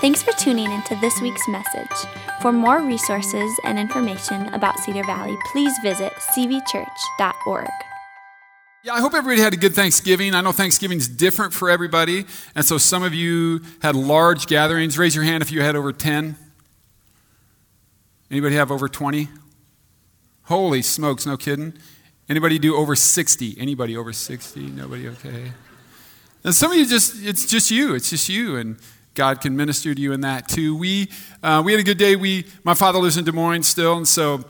[0.00, 2.08] Thanks for tuning into this week's message.
[2.40, 7.68] For more resources and information about Cedar Valley, please visit cvchurch.org.
[8.82, 10.34] Yeah, I hope everybody had a good Thanksgiving.
[10.34, 12.24] I know Thanksgiving is different for everybody.
[12.54, 14.96] And so some of you had large gatherings.
[14.96, 16.34] Raise your hand if you had over 10.
[18.30, 19.28] Anybody have over 20?
[20.44, 21.74] Holy smokes, no kidding.
[22.26, 23.54] Anybody do over 60?
[23.58, 24.60] Anybody over 60?
[24.60, 25.52] Nobody okay?
[26.42, 27.94] And some of you just, it's just you.
[27.94, 28.56] It's just you.
[28.56, 28.78] And
[29.14, 30.76] God can minister to you in that too.
[30.76, 31.10] We,
[31.42, 32.16] uh, we had a good day.
[32.16, 34.44] We, my father lives in Des Moines still, and so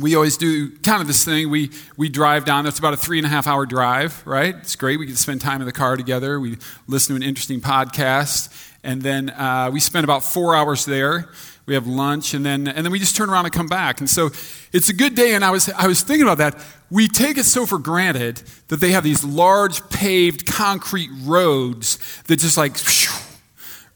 [0.00, 1.50] we always do kind of this thing.
[1.50, 2.66] We, we drive down.
[2.66, 4.54] It's about a three and a half hour drive, right?
[4.54, 4.98] It's great.
[4.98, 6.38] We to spend time in the car together.
[6.38, 8.52] We listen to an interesting podcast.
[8.84, 11.28] And then uh, we spend about four hours there.
[11.66, 14.00] We have lunch, and then, and then we just turn around and come back.
[14.00, 14.30] And so
[14.72, 15.34] it's a good day.
[15.34, 16.64] And I was, I was thinking about that.
[16.90, 22.38] We take it so for granted that they have these large paved concrete roads that
[22.38, 22.78] just like,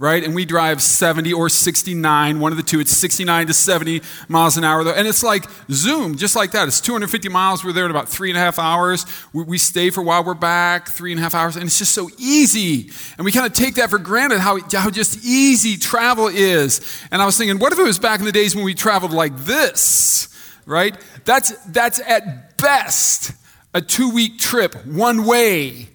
[0.02, 0.24] right?
[0.24, 2.80] And we drive 70 or 69, one of the two.
[2.80, 4.92] It's 69 to 70 miles an hour, though.
[4.92, 6.66] And it's like zoom, just like that.
[6.66, 7.64] It's 250 miles.
[7.64, 9.06] We're there in about three and a half hours.
[9.32, 10.24] We, we stay for a while.
[10.24, 11.54] We're back, three and a half hours.
[11.54, 12.90] And it's just so easy.
[13.16, 16.80] And we kind of take that for granted, how, how just easy travel is.
[17.12, 19.12] And I was thinking, what if it was back in the days when we traveled
[19.12, 20.96] like this, right?
[21.24, 23.34] That's, that's at best
[23.72, 25.90] a two week trip, one way.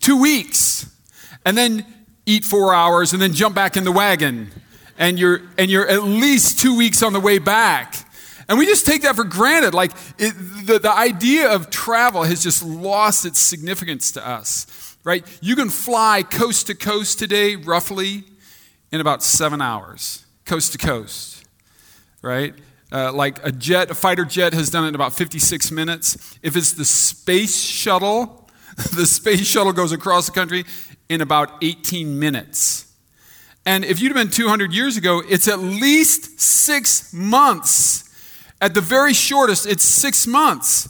[0.00, 0.90] Two weeks.
[1.44, 1.84] And then
[2.26, 4.50] eat four hours, and then jump back in the wagon.
[4.98, 7.94] And you're, and you're at least two weeks on the way back.
[8.48, 9.74] And we just take that for granted.
[9.74, 10.34] Like it,
[10.66, 15.24] the, the idea of travel has just lost its significance to us, right?
[15.40, 18.24] You can fly coast to coast today, roughly,
[18.92, 21.44] in about seven hours, coast to coast,
[22.22, 22.54] right?
[22.92, 26.38] Uh, like a jet, a fighter jet has done it in about 56 minutes.
[26.40, 28.48] If it's the space shuttle,
[28.94, 30.64] the space shuttle goes across the country
[31.08, 32.92] in about 18 minutes.
[33.64, 38.04] And if you'd have been 200 years ago, it's at least six months.
[38.60, 40.88] At the very shortest, it's six months.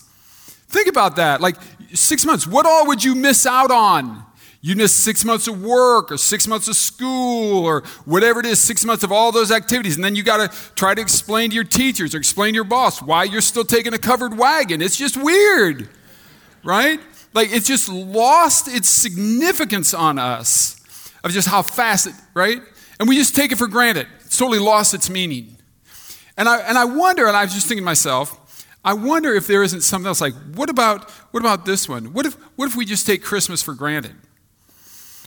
[0.69, 1.41] Think about that.
[1.41, 1.57] Like
[1.95, 2.47] six months.
[2.47, 4.25] What all would you miss out on?
[4.61, 8.61] You miss six months of work or six months of school or whatever it is,
[8.61, 9.95] six months of all those activities.
[9.95, 12.65] And then you got to try to explain to your teachers or explain to your
[12.65, 14.83] boss why you're still taking a covered wagon.
[14.83, 15.89] It's just weird,
[16.65, 16.99] right?
[17.37, 20.83] Like it's just lost its significance on us
[21.23, 22.63] of just how fast it, right?
[22.99, 24.07] And we just take it for granted.
[24.25, 25.59] It's totally lost its meaning.
[26.39, 29.47] And I, and I wonder, and I was just thinking to myself, I wonder if
[29.47, 32.15] there isn't something else like, what about, what about this one?
[32.15, 34.15] What if, what if we just take Christmas for granted?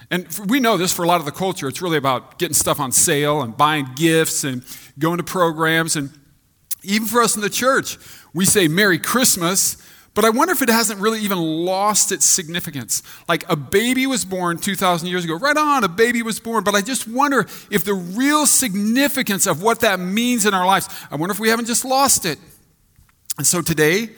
[0.09, 1.68] And we know this for a lot of the culture.
[1.68, 4.64] It's really about getting stuff on sale and buying gifts and
[4.97, 5.96] going to programs.
[5.96, 6.09] And
[6.81, 8.00] even for us in the church,
[8.34, 9.78] we say Merry Christmas,
[10.19, 13.03] but I wonder if it hasn't really even lost its significance.
[13.30, 15.38] Like a baby was born 2,000 years ago.
[15.38, 16.66] Right on, a baby was born.
[16.66, 20.90] But I just wonder if the real significance of what that means in our lives,
[21.09, 22.38] I wonder if we haven't just lost it.
[23.38, 24.09] And so today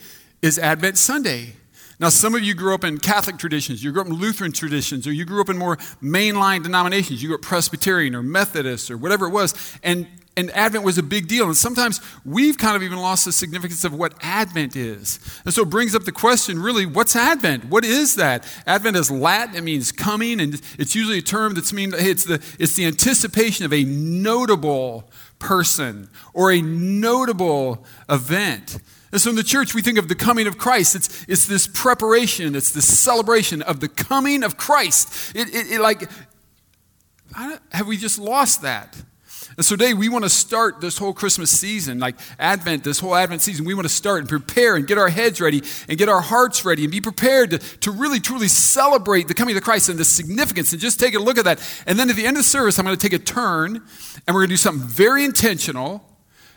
[0.42, 1.52] is Advent Sunday.
[2.00, 5.06] Now, some of you grew up in Catholic traditions, you grew up in Lutheran traditions,
[5.06, 7.22] or you grew up in more mainline denominations.
[7.22, 9.54] You grew up Presbyterian or Methodist or whatever it was.
[9.84, 11.46] And and Advent was a big deal.
[11.46, 15.18] And sometimes we've kind of even lost the significance of what Advent is.
[15.44, 17.66] And so it brings up the question really, what's Advent?
[17.66, 18.46] What is that?
[18.66, 22.42] Advent is Latin, it means coming, and it's usually a term that's mean it's the
[22.58, 28.78] it's the anticipation of a notable person or a notable event.
[29.12, 30.94] And so in the church, we think of the coming of Christ.
[30.94, 35.36] It's, it's this preparation, it's this celebration of the coming of Christ.
[35.36, 36.10] It, it, it like,
[37.34, 38.96] have we just lost that?
[39.56, 43.14] And so today we want to start this whole Christmas season, like Advent, this whole
[43.14, 43.64] Advent season.
[43.64, 46.64] We want to start and prepare and get our heads ready and get our hearts
[46.64, 50.04] ready and be prepared to, to really, truly celebrate the coming of Christ and the
[50.04, 51.60] significance and just take a look at that.
[51.86, 53.76] And then at the end of the service, I'm going to take a turn
[54.26, 56.11] and we're going to do something very intentional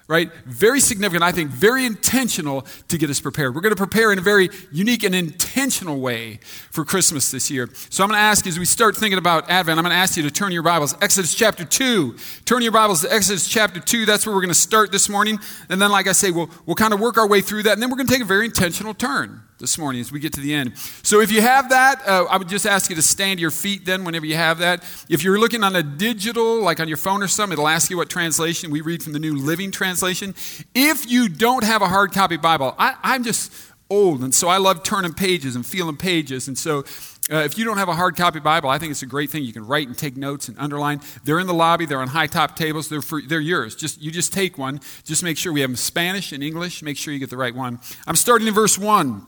[0.08, 0.32] right?
[0.46, 3.56] Very significant, I think, very intentional to get us prepared.
[3.56, 6.40] We're going to prepare in a very unique and intentional way
[6.72, 7.70] for Christmas this year.
[7.90, 9.98] So I'm going to ask you, as we start thinking about Advent, I'm going to
[9.98, 12.16] ask you to turn your Bibles, Exodus chapter 2.
[12.46, 14.06] Turn your Bibles to Exodus chapter 2.
[14.06, 15.40] That's where we're going to start this morning.
[15.70, 17.74] And then, like I say, we'll, we'll kind of work our way through that.
[17.74, 20.34] And then we're going to take a very intentional turn this morning as we get
[20.34, 20.78] to the end.
[20.78, 23.52] So if you have that, uh, I would just ask you to stand to your
[23.52, 24.84] feet then whenever you have that.
[25.10, 27.98] If you're looking on a digital, like on your phone or something, it'll ask you
[27.98, 28.72] what translation.
[28.72, 30.36] We read from the New Living Translation.
[30.74, 33.52] If you don't have a hard copy Bible, I, I'm just
[33.90, 36.48] old, and so I love turning pages and feeling pages.
[36.48, 36.84] And so
[37.32, 39.44] uh, if you don't have a hard copy Bible, I think it's a great thing.
[39.44, 41.02] You can write and take notes and underline.
[41.24, 41.86] They're in the lobby.
[41.86, 42.88] They're on high top tables.
[42.88, 43.76] They're they're yours.
[43.76, 44.80] Just you just take one.
[45.04, 46.84] Just make sure we have them Spanish and English.
[46.84, 47.80] Make sure you get the right one.
[48.06, 49.26] I'm starting in verse one.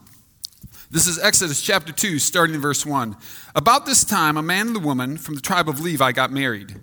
[0.90, 3.18] This is Exodus chapter 2, starting in verse 1.
[3.56, 6.78] About this time, a man and a woman from the tribe of Levi got married.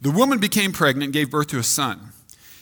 [0.00, 2.12] The woman became pregnant and gave birth to a son.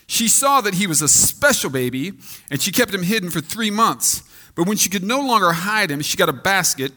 [0.08, 2.14] She saw that he was a special baby,
[2.50, 4.25] and she kept him hidden for three months.
[4.56, 6.90] But when she could no longer hide him, she got a basket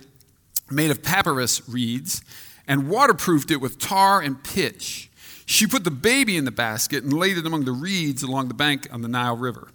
[0.72, 2.24] made of papyrus reeds
[2.68, 5.12] and waterproofed it with tar and pitch.
[5.46, 8.56] She put the baby in the basket and laid it among the reeds along the
[8.56, 9.68] bank on the Nile River.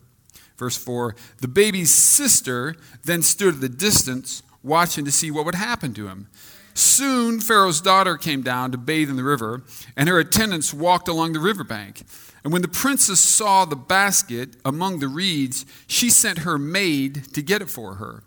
[0.61, 5.57] Verse 4 The baby's sister then stood at the distance, watching to see what would
[5.57, 6.29] happen to him.
[6.75, 9.63] Soon Pharaoh's daughter came down to bathe in the river,
[9.97, 12.03] and her attendants walked along the riverbank.
[12.45, 17.43] And when the princess saw the basket among the reeds, she sent her maid to
[17.43, 18.23] get it for her.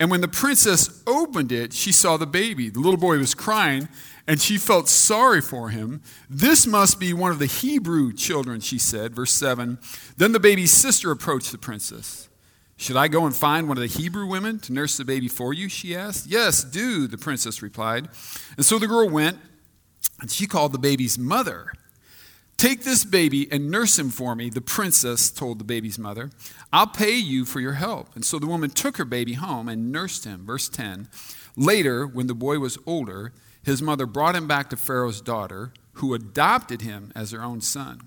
[0.00, 2.70] And when the princess opened it, she saw the baby.
[2.70, 3.88] The little boy was crying,
[4.28, 6.02] and she felt sorry for him.
[6.28, 9.14] This must be one of the Hebrew children, she said.
[9.14, 9.78] Verse 7.
[10.18, 12.28] Then the baby's sister approached the princess.
[12.76, 15.54] Should I go and find one of the Hebrew women to nurse the baby for
[15.54, 15.70] you?
[15.70, 16.26] she asked.
[16.26, 18.08] Yes, do, the princess replied.
[18.58, 19.38] And so the girl went,
[20.20, 21.72] and she called the baby's mother.
[22.58, 26.30] Take this baby and nurse him for me, the princess told the baby's mother.
[26.70, 28.14] I'll pay you for your help.
[28.14, 30.44] And so the woman took her baby home and nursed him.
[30.44, 31.08] Verse 10.
[31.56, 33.32] Later, when the boy was older,
[33.68, 38.00] his mother brought him back to Pharaoh's daughter, who adopted him as her own son.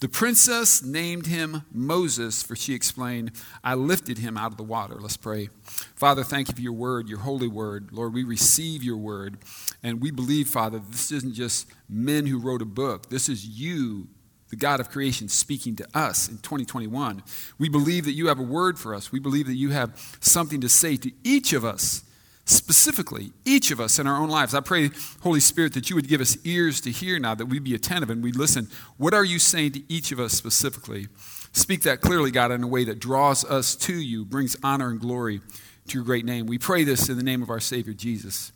[0.00, 3.32] The princess named him Moses, for she explained,
[3.62, 4.96] I lifted him out of the water.
[4.98, 5.50] Let's pray.
[5.62, 7.90] Father, thank you for your word, your holy word.
[7.92, 9.36] Lord, we receive your word.
[9.82, 13.10] And we believe, Father, this isn't just men who wrote a book.
[13.10, 14.08] This is you,
[14.48, 17.22] the God of creation, speaking to us in 2021.
[17.58, 19.12] We believe that you have a word for us.
[19.12, 22.02] We believe that you have something to say to each of us
[22.44, 24.54] specifically, each of us in our own lives.
[24.54, 24.90] I pray,
[25.20, 28.10] Holy Spirit, that you would give us ears to hear now, that we'd be attentive
[28.10, 28.68] and we'd listen.
[28.96, 31.08] What are you saying to each of us specifically?
[31.52, 35.00] Speak that clearly, God, in a way that draws us to you, brings honor and
[35.00, 35.40] glory
[35.88, 36.46] to your great name.
[36.46, 38.52] We pray this in the name of our Savior, Jesus.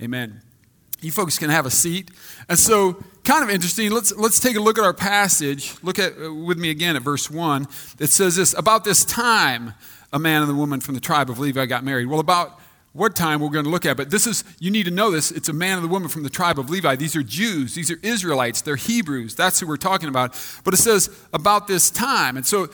[0.00, 0.42] Amen.
[1.00, 2.10] You folks can have a seat.
[2.48, 5.74] And so, kind of interesting, let's, let's take a look at our passage.
[5.82, 7.66] Look at uh, with me again at verse 1.
[7.98, 9.74] It says this About this time,
[10.12, 12.06] a man and a woman from the tribe of Levi got married.
[12.06, 12.58] Well, about
[12.96, 15.30] what time we're going to look at, but this is, you need to know this.
[15.30, 16.96] It's a man and a woman from the tribe of Levi.
[16.96, 19.34] These are Jews, these are Israelites, they're Hebrews.
[19.34, 20.34] That's who we're talking about.
[20.64, 22.36] But it says about this time.
[22.36, 22.68] And so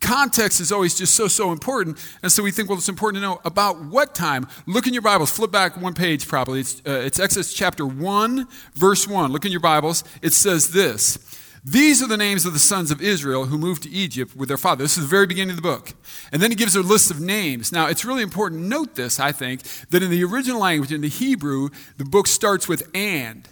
[0.00, 1.98] context is always just so, so important.
[2.22, 4.48] And so we think, well, it's important to know about what time.
[4.66, 6.60] Look in your Bibles, flip back one page probably.
[6.60, 9.30] It's, uh, it's Exodus chapter 1, verse 1.
[9.30, 10.04] Look in your Bibles.
[10.22, 11.18] It says this.
[11.62, 14.56] These are the names of the sons of Israel who moved to Egypt with their
[14.56, 14.82] father.
[14.82, 15.92] This is the very beginning of the book.
[16.32, 17.70] And then he gives a list of names.
[17.70, 21.02] Now, it's really important to note this, I think, that in the original language, in
[21.02, 21.68] the Hebrew,
[21.98, 23.46] the book starts with and.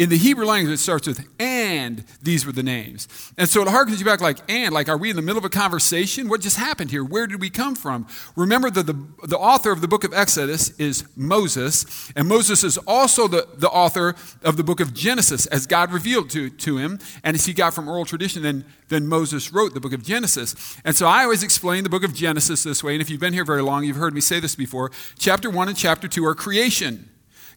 [0.00, 3.06] In the Hebrew language, it starts with, and these were the names.
[3.36, 5.44] And so it harkens you back like, and, like, are we in the middle of
[5.44, 6.30] a conversation?
[6.30, 7.04] What just happened here?
[7.04, 8.06] Where did we come from?
[8.34, 12.78] Remember that the, the author of the book of Exodus is Moses, and Moses is
[12.86, 16.98] also the, the author of the book of Genesis, as God revealed to, to him,
[17.22, 20.78] and as he got from oral tradition, then, then Moses wrote the book of Genesis.
[20.82, 23.34] And so I always explain the book of Genesis this way, and if you've been
[23.34, 24.90] here very long, you've heard me say this before.
[25.18, 27.09] Chapter 1 and chapter 2 are creation.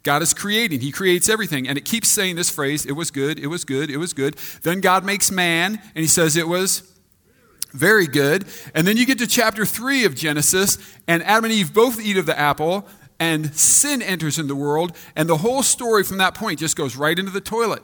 [0.03, 0.81] God is creating.
[0.81, 1.67] He creates everything.
[1.67, 4.35] And it keeps saying this phrase, it was good, it was good, it was good.
[4.61, 6.93] Then God makes man, and he says it was
[7.71, 8.45] very good.
[8.75, 10.77] And then you get to chapter 3 of Genesis,
[11.07, 12.85] and Adam and Eve both eat of the apple,
[13.19, 16.95] and sin enters in the world, and the whole story from that point just goes
[16.95, 17.81] right into the toilet.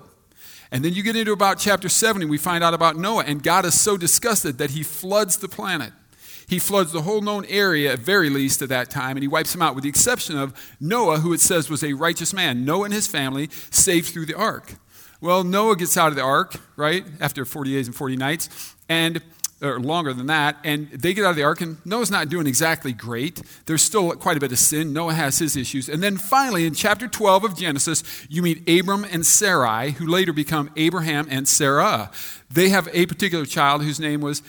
[0.71, 3.41] And then you get into about chapter 7, and we find out about Noah, and
[3.41, 5.93] God is so disgusted that he floods the planet.
[6.49, 9.51] He floods the whole known area, at very least, at that time, and he wipes
[9.51, 12.65] them out, with the exception of Noah, who it says was a righteous man.
[12.65, 14.73] Noah and his family saved through the ark.
[15.21, 19.21] Well, Noah gets out of the ark, right, after 40 days and 40 nights, and
[19.61, 22.47] or longer than that, and they get out of the ark, and Noah's not doing
[22.47, 23.41] exactly great.
[23.65, 24.93] There's still quite a bit of sin.
[24.93, 25.89] Noah has his issues.
[25.89, 30.31] And then finally, in chapter 12 of Genesis, you meet Abram and Sarai, who later
[30.31, 32.09] become Abraham and Sarah.
[32.49, 34.41] They have a particular child whose name was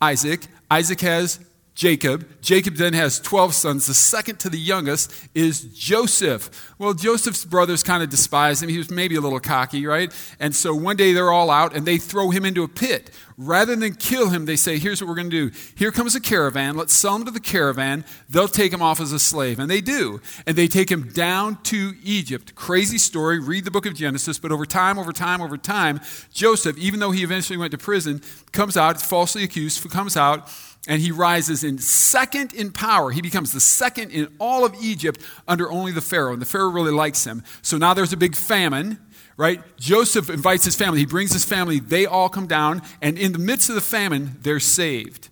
[0.00, 0.46] Isaac.
[0.70, 1.40] Isaac has
[1.74, 2.42] Jacob.
[2.42, 3.86] Jacob then has 12 sons.
[3.86, 6.74] The second to the youngest is Joseph.
[6.78, 8.68] Well, Joseph's brothers kind of despise him.
[8.68, 10.12] He was maybe a little cocky, right?
[10.38, 13.10] And so one day they're all out and they throw him into a pit.
[13.38, 15.56] Rather than kill him, they say, Here's what we're going to do.
[15.74, 16.76] Here comes a caravan.
[16.76, 18.04] Let's sell him to the caravan.
[18.28, 19.58] They'll take him off as a slave.
[19.58, 20.20] And they do.
[20.46, 22.54] And they take him down to Egypt.
[22.54, 23.38] Crazy story.
[23.38, 24.38] Read the book of Genesis.
[24.38, 26.00] But over time, over time, over time,
[26.34, 28.20] Joseph, even though he eventually went to prison,
[28.52, 30.50] comes out, falsely accused, comes out
[30.88, 33.10] and he rises in second in power.
[33.10, 36.70] He becomes the second in all of Egypt under only the Pharaoh, and the Pharaoh
[36.70, 37.42] really likes him.
[37.62, 38.98] So now there's a big famine,
[39.36, 39.60] right?
[39.76, 41.00] Joseph invites his family.
[41.00, 41.80] He brings his family.
[41.80, 45.28] They all come down, and in the midst of the famine, they're saved.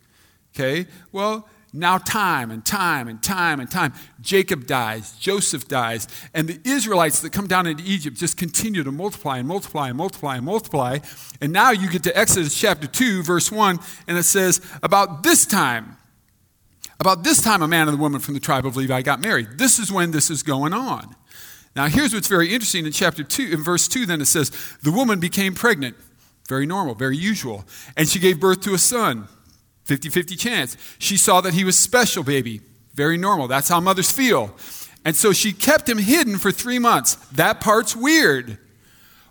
[0.55, 0.87] Okay?
[1.12, 3.92] Well, now time and time and time and time.
[4.20, 8.92] Jacob dies, Joseph dies, and the Israelites that come down into Egypt just continue to
[8.92, 10.98] multiply and multiply and multiply and multiply.
[11.40, 15.44] And now you get to Exodus chapter 2, verse 1, and it says, About this
[15.44, 15.96] time,
[17.00, 19.58] about this time, a man and a woman from the tribe of Levi got married.
[19.58, 21.14] This is when this is going on.
[21.76, 24.50] Now, here's what's very interesting in chapter 2, in verse 2, then it says,
[24.82, 25.96] The woman became pregnant.
[26.48, 27.64] Very normal, very usual.
[27.96, 29.28] And she gave birth to a son.
[29.88, 30.76] 50 50 chance.
[30.99, 32.61] She saw that he was special, baby.
[32.92, 33.49] Very normal.
[33.49, 34.54] That's how mothers feel.
[35.02, 37.14] And so she kept him hidden for three months.
[37.33, 38.59] That part's weird.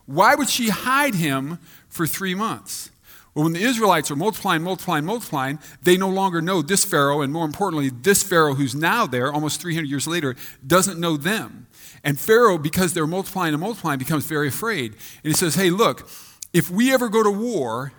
[0.08, 1.60] Why would she hide him
[1.90, 2.90] for three months?
[3.36, 7.32] Well, when the Israelites are multiplying, multiplying, multiplying, they no longer know this Pharaoh, and
[7.32, 10.36] more importantly, this Pharaoh who's now there, almost 300 years later,
[10.66, 11.68] doesn't know them.
[12.04, 14.94] And Pharaoh, because they're multiplying and multiplying, becomes very afraid.
[14.94, 16.10] And he says, Hey, look,
[16.52, 17.94] if we ever go to war,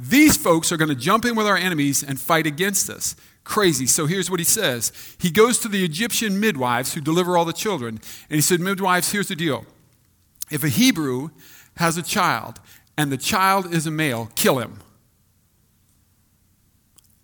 [0.00, 3.14] these folks are going to jump in with our enemies and fight against us.
[3.44, 3.86] Crazy.
[3.86, 7.52] So here's what he says He goes to the Egyptian midwives who deliver all the
[7.52, 9.66] children, and he said, Midwives, here's the deal.
[10.50, 11.30] If a Hebrew
[11.76, 12.60] has a child
[12.96, 14.78] and the child is a male, kill him.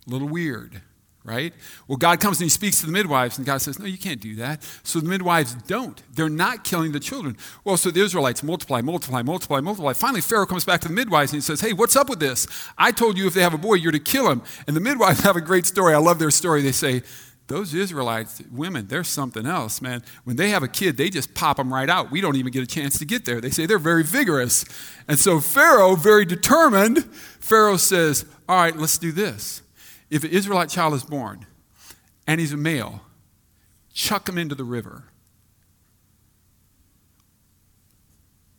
[0.06, 0.82] A little weird
[1.26, 1.52] right?
[1.88, 4.20] Well, God comes and he speaks to the midwives, and God says, No, you can't
[4.20, 4.62] do that.
[4.84, 6.00] So the midwives don't.
[6.14, 7.36] They're not killing the children.
[7.64, 9.92] Well, so the Israelites multiply, multiply, multiply, multiply.
[9.92, 12.46] Finally, Pharaoh comes back to the midwives and he says, Hey, what's up with this?
[12.78, 14.42] I told you if they have a boy, you're to kill him.
[14.66, 15.94] And the midwives have a great story.
[15.94, 16.62] I love their story.
[16.62, 17.02] They say,
[17.48, 20.02] those Israelites, women, they're something else, man.
[20.24, 22.10] When they have a kid, they just pop them right out.
[22.10, 23.40] We don't even get a chance to get there.
[23.40, 24.64] They say they're very vigorous.
[25.06, 27.04] And so Pharaoh, very determined,
[27.38, 29.62] Pharaoh says, All right, let's do this
[30.10, 31.46] if an Israelite child is born
[32.26, 33.02] and he's a male,
[33.92, 35.04] chuck him into the river.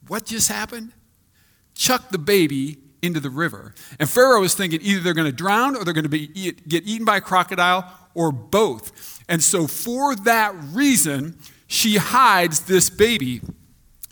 [0.08, 0.94] What just happened?
[1.76, 3.74] Chuck the baby into the river.
[4.00, 6.68] And Pharaoh is thinking either they're going to drown or they're going to be eat,
[6.68, 9.24] get eaten by a crocodile or both.
[9.30, 11.38] And so, for that reason,
[11.68, 13.42] she hides this baby.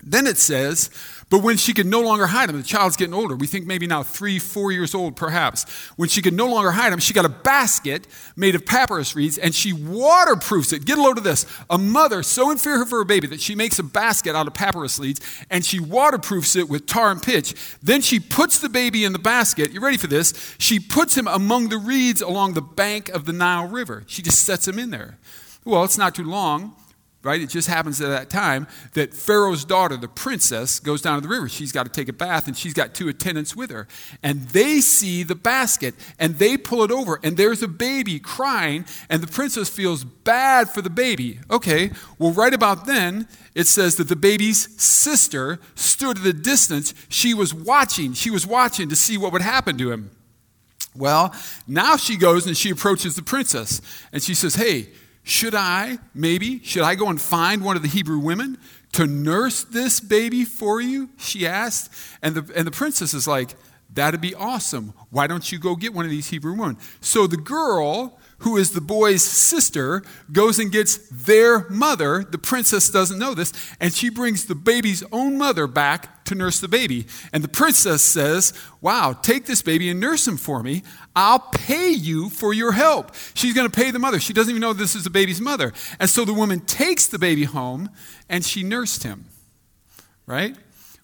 [0.03, 0.91] Then it says,
[1.35, 3.35] but when she could no longer hide him, the child's getting older.
[3.35, 5.69] We think maybe now three, four years old, perhaps.
[5.97, 9.37] When she could no longer hide him, she got a basket made of papyrus reeds
[9.37, 10.85] and she waterproofs it.
[10.85, 11.45] Get a load of this.
[11.69, 14.53] A mother so in fear for her baby that she makes a basket out of
[14.53, 17.53] papyrus reeds and she waterproofs it with tar and pitch.
[17.83, 19.73] Then she puts the baby in the basket.
[19.73, 20.55] You ready for this?
[20.57, 24.05] She puts him among the reeds along the bank of the Nile River.
[24.07, 25.17] She just sets him in there.
[25.65, 26.77] Well, it's not too long
[27.25, 27.41] right?
[27.41, 31.33] It just happens at that time that Pharaoh's daughter, the princess, goes down to the
[31.33, 31.49] river.
[31.49, 33.87] She's got to take a bath, and she's got two attendants with her.
[34.21, 38.85] And they see the basket, and they pull it over, and there's a baby crying,
[39.09, 41.39] and the princess feels bad for the baby.
[41.49, 41.89] Okay,
[42.19, 46.93] well, right about then, it says that the baby's sister stood at a distance.
[47.09, 48.13] She was watching.
[48.13, 50.11] She was watching to see what would happen to him.
[50.95, 51.35] Well,
[51.67, 53.81] now she goes and she approaches the princess,
[54.13, 54.89] and she says, Hey,
[55.25, 58.59] should I, maybe, should I go and find one of the Hebrew women
[58.91, 61.09] to nurse this baby for you?
[61.17, 61.91] She asked.
[62.21, 63.55] And the, and the princess is like,
[63.93, 64.93] That'd be awesome.
[65.09, 66.77] Why don't you go get one of these Hebrew women?
[66.99, 72.23] So the girl who is the boy's sister, goes and gets their mother.
[72.23, 76.59] The princess doesn't know this, and she brings the baby's own mother back to nurse
[76.59, 77.07] the baby.
[77.31, 80.83] And the princess says, Wow, take this baby and nurse him for me.
[81.15, 83.13] I'll pay you for your help.
[83.33, 84.19] She's going to pay the mother.
[84.19, 85.71] She doesn't even know this is the baby's mother.
[85.99, 87.89] And so the woman takes the baby home
[88.29, 89.25] and she nursed him.
[90.25, 90.55] Right?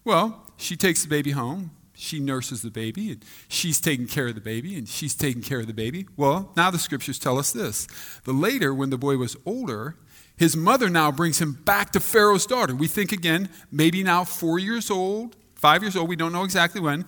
[0.03, 4.35] Well, she takes the baby home she nurses the baby and she's taking care of
[4.35, 6.07] the baby and she's taking care of the baby.
[6.17, 7.87] Well, now the scriptures tell us this.
[8.23, 9.97] The later, when the boy was older,
[10.35, 12.73] his mother now brings him back to Pharaoh's daughter.
[12.73, 16.81] We think again, maybe now four years old, five years old, we don't know exactly
[16.81, 17.05] when.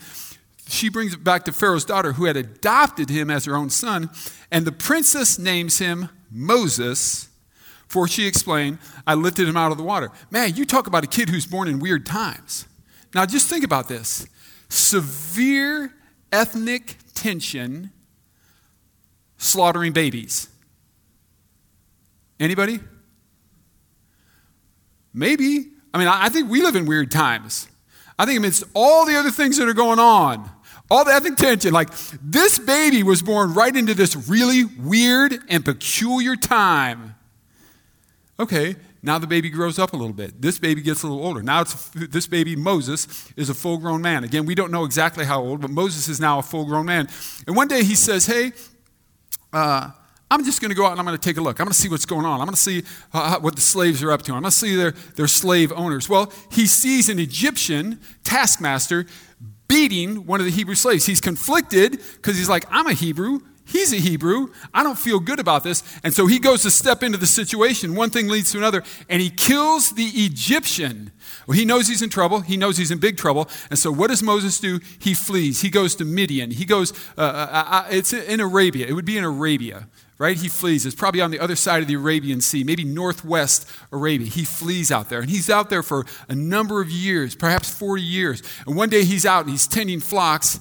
[0.67, 4.09] She brings it back to Pharaoh's daughter, who had adopted him as her own son,
[4.51, 7.29] and the princess names him Moses.
[7.87, 10.09] For she explained, I lifted him out of the water.
[10.31, 12.65] Man, you talk about a kid who's born in weird times.
[13.13, 14.25] Now, just think about this
[14.69, 15.93] severe
[16.31, 17.91] ethnic tension
[19.37, 20.49] slaughtering babies.
[22.39, 22.79] Anybody?
[25.13, 25.67] Maybe.
[25.93, 27.67] I mean, I think we live in weird times.
[28.17, 30.49] I think amidst all the other things that are going on,
[30.89, 31.89] all the ethnic tension, like
[32.21, 37.15] this baby was born right into this really weird and peculiar time.
[38.39, 40.41] Okay, now the baby grows up a little bit.
[40.41, 41.41] This baby gets a little older.
[41.41, 44.23] Now it's this baby Moses is a full-grown man.
[44.23, 47.09] Again, we don't know exactly how old, but Moses is now a full-grown man.
[47.47, 48.53] And one day he says, "Hey,
[49.51, 49.91] uh,
[50.33, 51.59] I'm just going to go out and I'm going to take a look.
[51.59, 52.41] I'm going to see what's going on.
[52.41, 54.31] I'm going to see uh, what the slaves are up to.
[54.33, 56.09] I'm going to see their, their slave owners.
[56.09, 59.05] Well, he sees an Egyptian taskmaster
[59.67, 61.05] beating one of the Hebrew slaves.
[61.05, 63.41] He's conflicted because he's like, I'm a Hebrew.
[63.65, 64.47] He's a Hebrew.
[64.73, 65.83] I don't feel good about this.
[66.03, 67.93] And so he goes to step into the situation.
[67.93, 71.11] One thing leads to another, and he kills the Egyptian.
[71.47, 72.41] Well, he knows he's in trouble.
[72.41, 73.47] He knows he's in big trouble.
[73.69, 74.79] And so what does Moses do?
[74.99, 75.61] He flees.
[75.61, 76.51] He goes to Midian.
[76.51, 78.87] He goes, uh, uh, uh, uh it's in Arabia.
[78.87, 79.87] It would be in Arabia,
[80.23, 80.37] right?
[80.37, 80.85] He flees.
[80.85, 84.27] It's probably on the other side of the Arabian Sea, maybe northwest Arabia.
[84.27, 85.19] He flees out there.
[85.19, 88.41] And he's out there for a number of years, perhaps 40 years.
[88.65, 90.55] And one day he's out and he's tending flocks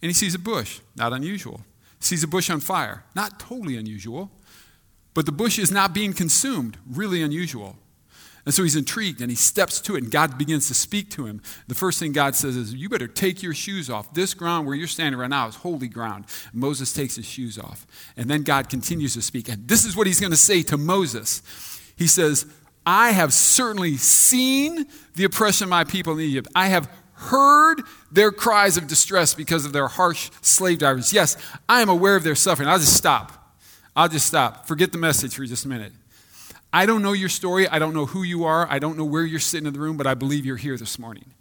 [0.00, 0.80] and he sees a bush.
[0.96, 1.60] Not unusual
[2.00, 3.04] sees a bush on fire.
[3.14, 4.30] Not totally unusual,
[5.12, 6.78] but the bush is not being consumed.
[6.90, 7.76] Really unusual.
[8.44, 11.26] And so he's intrigued and he steps to it, and God begins to speak to
[11.26, 11.40] him.
[11.68, 14.12] The first thing God says is, You better take your shoes off.
[14.14, 16.24] This ground where you're standing right now is holy ground.
[16.52, 17.86] Moses takes his shoes off.
[18.16, 19.48] And then God continues to speak.
[19.48, 21.42] And this is what he's going to say to Moses
[21.96, 22.46] He says,
[22.84, 26.48] I have certainly seen the oppression of my people in Egypt.
[26.54, 31.12] I have heard their cries of distress because of their harsh slave drivers.
[31.12, 31.36] Yes,
[31.68, 32.68] I am aware of their suffering.
[32.68, 33.56] I'll just stop.
[33.94, 34.66] I'll just stop.
[34.66, 35.92] Forget the message for just a minute.
[36.72, 37.68] I don't know your story.
[37.68, 38.66] I don't know who you are.
[38.70, 40.98] I don't know where you're sitting in the room, but I believe you're here this
[40.98, 41.34] morning.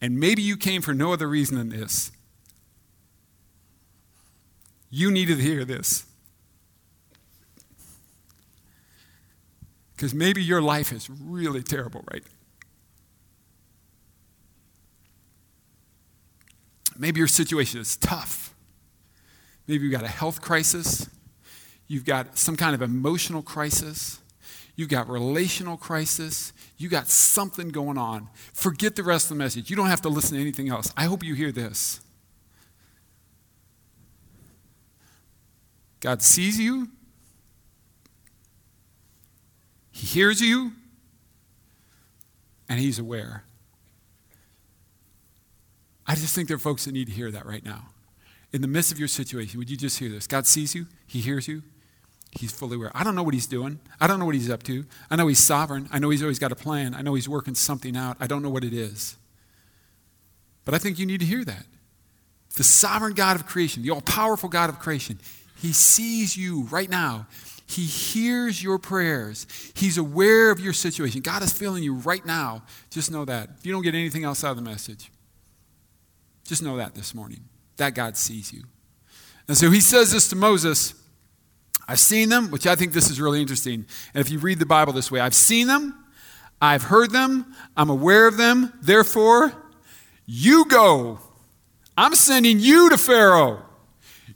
[0.00, 2.12] And maybe you came for no other reason than this.
[4.90, 6.04] You needed to hear this.
[9.96, 12.24] Because maybe your life is really terrible right
[16.96, 18.54] Maybe your situation is tough.
[19.66, 21.08] Maybe you've got a health crisis.
[21.86, 24.20] You've got some kind of emotional crisis.
[24.76, 26.52] You've got relational crisis.
[26.76, 28.28] You got something going on.
[28.52, 29.70] Forget the rest of the message.
[29.70, 30.92] You don't have to listen to anything else.
[30.96, 32.00] I hope you hear this.
[36.00, 36.88] God sees you.
[39.90, 40.72] He hears you.
[42.68, 43.44] And he's aware.
[46.06, 47.86] I just think there are folks that need to hear that right now.
[48.52, 50.26] In the midst of your situation, would you just hear this?
[50.26, 51.62] God sees you, He hears you,
[52.34, 52.90] He's fully aware.
[52.94, 54.84] I don't know what He's doing, I don't know what He's up to.
[55.10, 57.54] I know He's sovereign, I know He's always got a plan, I know He's working
[57.54, 58.16] something out.
[58.20, 59.16] I don't know what it is.
[60.64, 61.66] But I think you need to hear that.
[62.56, 65.18] The sovereign God of creation, the all powerful God of creation,
[65.56, 67.26] He sees you right now.
[67.66, 69.46] He hears your prayers.
[69.74, 71.22] He's aware of your situation.
[71.22, 72.62] God is feeling you right now.
[72.90, 73.50] Just know that.
[73.58, 75.10] If you don't get anything else out of the message,
[76.44, 77.40] just know that this morning.
[77.78, 78.64] That God sees you.
[79.48, 80.94] And so he says this to Moses
[81.86, 83.86] I've seen them, which I think this is really interesting.
[84.14, 86.04] And if you read the Bible this way, I've seen them,
[86.60, 89.52] I've heard them, I'm aware of them, therefore,
[90.26, 91.18] you go.
[91.96, 93.62] I'm sending you to Pharaoh.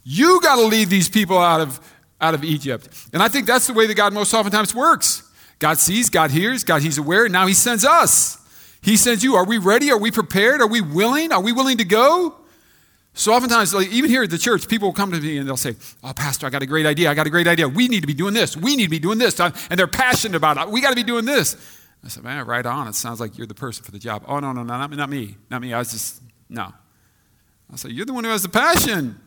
[0.05, 1.81] You got to lead these people out of,
[2.21, 2.89] out of Egypt.
[3.13, 5.23] And I think that's the way that God most oftentimes works.
[5.59, 8.39] God sees, God hears, God, He's aware, and now He sends us.
[8.81, 9.35] He sends you.
[9.35, 9.91] Are we ready?
[9.91, 10.61] Are we prepared?
[10.61, 11.33] Are we willing?
[11.33, 12.38] Are we willing to go?
[13.15, 15.57] So oftentimes, like, even here at the church, people will come to me and they'll
[15.57, 17.11] say, Oh, Pastor, I got a great idea.
[17.11, 17.69] I got a great idea.
[17.69, 18.57] We need to be doing this.
[18.57, 19.41] We need to be doing this.
[19.41, 20.71] And they're passionate about it.
[20.71, 21.57] We got to be doing this.
[22.05, 22.87] I said, Man, right on.
[22.87, 24.25] It sounds like you're the person for the job.
[24.27, 25.37] Oh, no, no, no, not, not me.
[25.51, 25.73] Not me.
[25.73, 26.73] I was just, no.
[27.73, 29.21] I said, You're the one who has the passion.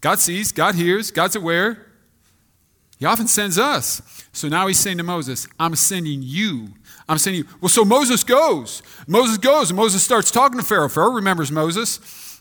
[0.00, 1.86] God sees, God hears, God's aware.
[2.98, 4.02] He often sends us.
[4.32, 6.74] So now he's saying to Moses, I'm sending you
[7.08, 7.44] I'm saying you.
[7.60, 8.82] Well, so Moses goes.
[9.06, 10.88] Moses goes, and Moses starts talking to Pharaoh.
[10.88, 11.98] Pharaoh remembers Moses,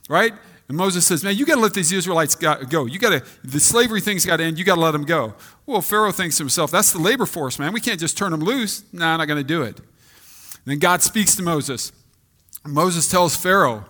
[0.10, 0.34] right?
[0.68, 2.86] And Moses says, Man, you got to let these Israelites go.
[2.86, 4.58] You got to, the slavery thing's got to end.
[4.58, 5.36] You got to let them go.
[5.66, 7.74] Well, Pharaoh thinks to himself, That's the labor force, man.
[7.74, 8.84] We can't just turn them loose.
[8.94, 9.80] No, nah, I'm not going to do it.
[9.80, 11.92] And then God speaks to Moses.
[12.66, 13.86] Moses tells Pharaoh,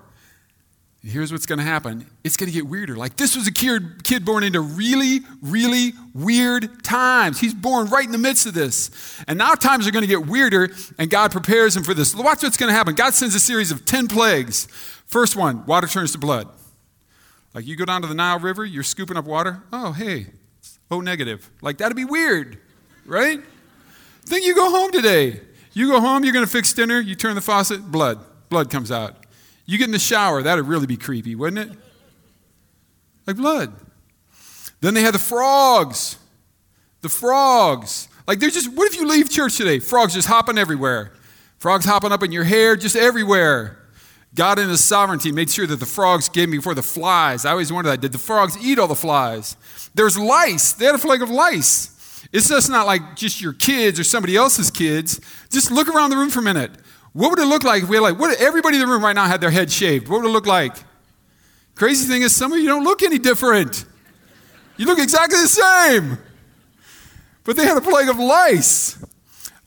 [1.04, 2.96] here's what's going to happen it's going to get weirder.
[2.96, 7.39] Like, this was a kid, born into really, really weird times.
[7.39, 8.89] He's born right in the midst of this.
[9.28, 12.16] And now times are going to get weirder, and God prepares him for this.
[12.16, 12.96] Watch what's going to happen.
[12.96, 14.66] God sends a series of 10 plagues.
[15.06, 16.48] First one water turns to blood.
[17.54, 19.62] Like, you go down to the Nile River, you're scooping up water.
[19.72, 20.28] Oh, hey,
[20.89, 21.50] O negative.
[21.62, 22.58] Like, that'd be weird,
[23.06, 23.39] right?
[24.26, 25.42] Then you go home today.
[25.74, 28.20] You go home, you're going to fix dinner, you turn the faucet, blood.
[28.50, 29.22] Blood comes out.
[29.65, 31.78] You get in the shower, that'd really be creepy, wouldn't it?
[33.26, 33.73] Like blood.
[34.82, 36.17] Then they had the frogs.
[37.02, 38.10] The frogs.
[38.28, 39.80] Like they're just, what if you leave church today?
[39.80, 41.13] Frogs just hopping everywhere.
[41.58, 43.80] Frogs hopping up in your hair, just everywhere.
[44.36, 47.45] God in His sovereignty made sure that the frogs came before the flies.
[47.45, 48.02] I always wondered that.
[48.02, 49.56] Did the frogs eat all the flies?
[49.93, 50.73] There's lice.
[50.73, 52.26] They had a plague of lice.
[52.34, 55.21] It's just not like just your kids or somebody else's kids.
[55.52, 56.71] Just look around the room for a minute.
[57.13, 59.15] What would it look like if we had like, what, everybody in the room right
[59.15, 60.08] now had their head shaved?
[60.08, 60.76] What would it look like?
[61.76, 63.86] Crazy thing is, some of you don't look any different.
[64.78, 66.17] You look exactly the same.
[67.43, 69.04] But they had a plague of lice,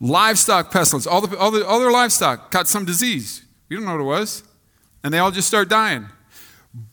[0.00, 1.06] livestock pestilence.
[1.06, 3.44] All, the, all, the, all their livestock caught some disease.
[3.68, 4.42] We don't know what it was.
[5.04, 6.08] And they all just start dying.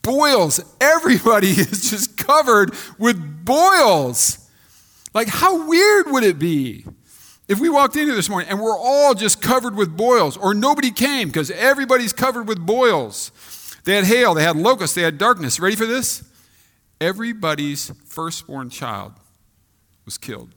[0.02, 0.60] boils.
[0.80, 4.38] Everybody is just covered with boils.
[5.14, 6.84] Like, how weird would it be
[7.48, 10.54] if we walked in here this morning and we're all just covered with boils, or
[10.54, 13.30] nobody came because everybody's covered with boils?
[13.84, 15.60] They had hail, they had locusts, they had darkness.
[15.60, 16.24] Ready for this?
[17.00, 19.12] Everybody's firstborn child
[20.04, 20.50] was killed.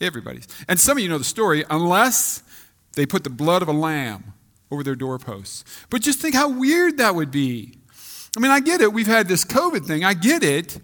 [0.00, 0.46] Everybody's.
[0.68, 2.42] And some of you know the story, unless
[2.94, 4.32] they put the blood of a lamb
[4.70, 5.64] over their doorposts.
[5.88, 7.74] But just think how weird that would be.
[8.36, 8.92] I mean, I get it.
[8.92, 10.04] We've had this COVID thing.
[10.04, 10.78] I get it.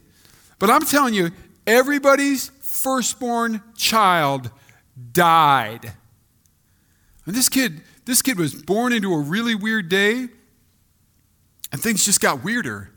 [0.59, 1.31] But I'm telling you,
[1.67, 4.51] everybody's firstborn child
[5.13, 5.93] died.
[7.27, 10.29] And this kid, this kid was born into a really weird day,
[11.73, 12.91] and things just got weirder.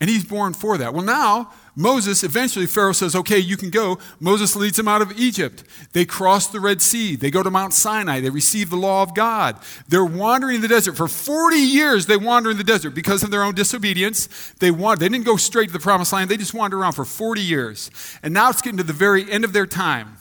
[0.00, 0.94] And he's born for that.
[0.94, 3.98] Well, now, Moses, eventually, Pharaoh says, okay, you can go.
[4.20, 5.64] Moses leads them out of Egypt.
[5.92, 7.16] They cross the Red Sea.
[7.16, 8.20] They go to Mount Sinai.
[8.20, 9.58] They receive the law of God.
[9.88, 10.96] They're wandering in the desert.
[10.96, 14.28] For 40 years, they wander in the desert because of their own disobedience.
[14.60, 16.30] They, wander, they didn't go straight to the promised land.
[16.30, 17.90] They just wandered around for 40 years.
[18.22, 20.17] And now it's getting to the very end of their time.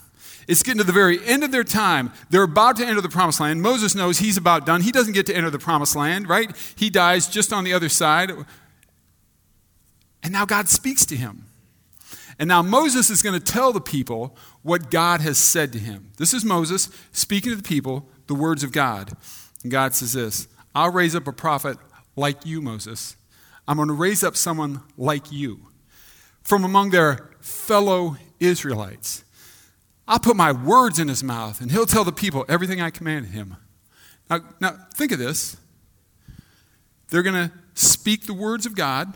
[0.47, 2.11] It's getting to the very end of their time.
[2.29, 3.61] They're about to enter the promised land.
[3.61, 4.81] Moses knows he's about done.
[4.81, 6.55] He doesn't get to enter the promised land, right?
[6.75, 8.31] He dies just on the other side.
[10.23, 11.45] And now God speaks to him.
[12.39, 16.11] And now Moses is going to tell the people what God has said to him.
[16.17, 19.13] This is Moses speaking to the people the words of God.
[19.63, 21.77] And God says this I'll raise up a prophet
[22.15, 23.17] like you, Moses.
[23.67, 25.67] I'm going to raise up someone like you
[26.41, 29.25] from among their fellow Israelites.
[30.07, 33.31] I'll put my words in his mouth, and he'll tell the people everything I commanded
[33.31, 33.57] him.
[34.29, 35.57] Now, now think of this.
[37.09, 39.15] They're going to speak the words of God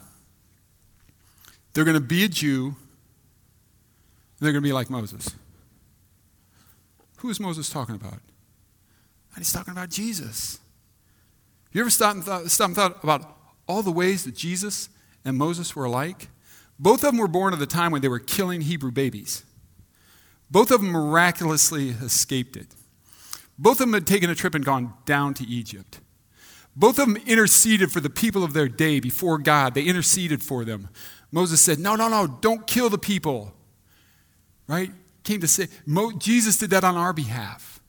[1.74, 2.76] they're going to be a Jew.
[4.40, 5.36] They're going to be like Moses.
[7.18, 8.20] Who is Moses talking about?
[9.38, 10.60] He's talking about Jesus.
[11.72, 14.90] You ever stopped and, thought, stopped and thought about all the ways that Jesus
[15.24, 16.28] and Moses were alike?
[16.78, 19.46] Both of them were born at a time when they were killing Hebrew babies.
[20.52, 22.68] Both of them miraculously escaped it.
[23.58, 26.02] Both of them had taken a trip and gone down to Egypt.
[26.76, 29.74] Both of them interceded for the people of their day before God.
[29.74, 30.90] They interceded for them.
[31.32, 33.54] Moses said, No, no, no, don't kill the people.
[34.68, 34.92] Right?
[35.24, 37.80] Came to say, Mo, Jesus did that on our behalf.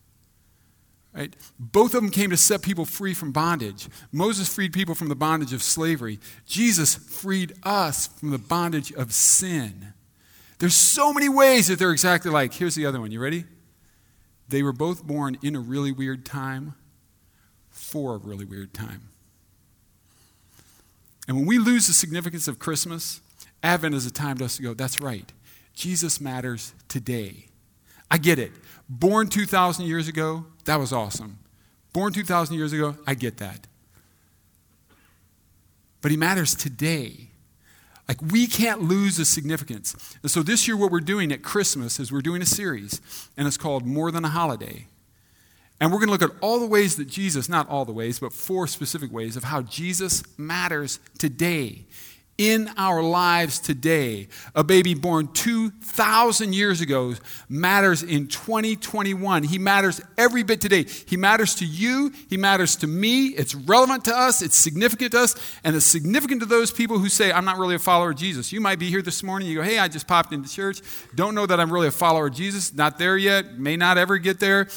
[1.13, 1.35] Right?
[1.59, 3.89] Both of them came to set people free from bondage.
[4.13, 6.19] Moses freed people from the bondage of slavery.
[6.47, 9.93] Jesus freed us from the bondage of sin.
[10.63, 12.55] There's so many ways that they're exactly like.
[12.55, 13.11] Here's the other one.
[13.11, 13.47] You ready?
[14.49, 16.75] They were both born in a really weird time
[17.69, 19.09] for a really weird time.
[21.27, 23.21] And when we lose the significance of Christmas,
[23.65, 25.33] Advent is a time to us to go, that's right.
[25.75, 27.47] Jesus matters today.
[28.09, 28.53] I get it.
[28.89, 31.41] Born 2,000 years ago, that was awesome.
[31.93, 33.67] Born 2,000 years ago, I get that.
[36.03, 37.32] But he matters today.
[38.09, 39.95] Like, we can't lose the significance.
[40.23, 43.01] And so, this year, what we're doing at Christmas is we're doing a series,
[43.37, 44.87] and it's called More Than a Holiday.
[45.81, 48.21] And we're going to look at all the ways that Jesus, not all the ways,
[48.21, 51.87] but four specific ways of how Jesus matters today
[52.39, 54.29] in our lives today.
[54.55, 57.15] A baby born 2,000 years ago
[57.49, 59.45] matters in 2021.
[59.45, 60.85] He matters every bit today.
[61.07, 62.13] He matters to you.
[62.29, 63.29] He matters to me.
[63.29, 64.43] It's relevant to us.
[64.43, 65.37] It's significant to us.
[65.63, 68.53] And it's significant to those people who say, I'm not really a follower of Jesus.
[68.53, 69.49] You might be here this morning.
[69.49, 70.81] You go, hey, I just popped into church.
[71.15, 72.73] Don't know that I'm really a follower of Jesus.
[72.73, 73.59] Not there yet.
[73.59, 74.69] May not ever get there.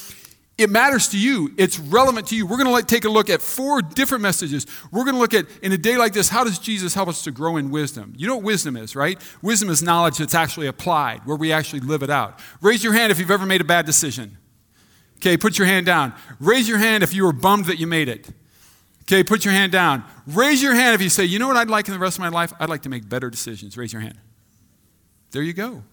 [0.57, 1.53] It matters to you.
[1.57, 2.47] It's relevant to you.
[2.47, 4.65] We're going to take a look at four different messages.
[4.89, 7.23] We're going to look at, in a day like this, how does Jesus help us
[7.25, 8.13] to grow in wisdom?
[8.15, 9.21] You know what wisdom is, right?
[9.41, 12.39] Wisdom is knowledge that's actually applied, where we actually live it out.
[12.61, 14.37] Raise your hand if you've ever made a bad decision.
[15.17, 16.13] Okay, put your hand down.
[16.39, 18.29] Raise your hand if you were bummed that you made it.
[19.03, 20.05] Okay, put your hand down.
[20.25, 22.21] Raise your hand if you say, you know what I'd like in the rest of
[22.21, 22.53] my life?
[22.61, 23.75] I'd like to make better decisions.
[23.75, 24.17] Raise your hand.
[25.31, 25.83] There you go.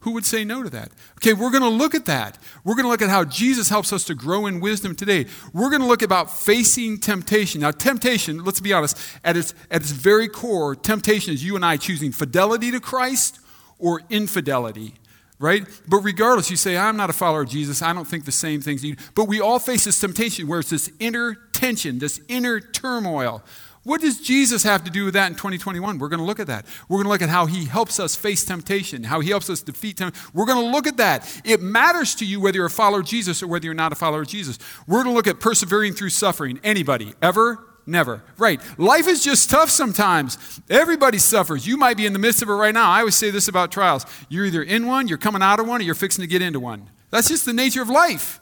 [0.00, 0.92] Who would say no to that?
[1.16, 2.38] Okay, we're going to look at that.
[2.62, 5.26] We're going to look at how Jesus helps us to grow in wisdom today.
[5.52, 7.62] We're going to look about facing temptation.
[7.62, 11.64] Now, temptation, let's be honest, at its, at its very core, temptation is you and
[11.64, 13.40] I choosing fidelity to Christ
[13.80, 14.94] or infidelity,
[15.40, 15.66] right?
[15.88, 17.82] But regardless, you say, I'm not a follower of Jesus.
[17.82, 18.84] I don't think the same things.
[19.16, 23.42] But we all face this temptation where it's this inner tension, this inner turmoil.
[23.88, 25.98] What does Jesus have to do with that in 2021?
[25.98, 26.66] We're going to look at that.
[26.90, 29.62] We're going to look at how he helps us face temptation, how he helps us
[29.62, 30.30] defeat temptation.
[30.34, 31.40] We're going to look at that.
[31.42, 33.94] It matters to you whether you're a follower of Jesus or whether you're not a
[33.94, 34.58] follower of Jesus.
[34.86, 36.60] We're going to look at persevering through suffering.
[36.62, 37.14] Anybody?
[37.22, 37.64] Ever?
[37.86, 38.22] Never.
[38.36, 38.60] Right.
[38.78, 40.60] Life is just tough sometimes.
[40.68, 41.66] Everybody suffers.
[41.66, 42.90] You might be in the midst of it right now.
[42.90, 45.80] I always say this about trials you're either in one, you're coming out of one,
[45.80, 46.90] or you're fixing to get into one.
[47.08, 48.38] That's just the nature of life.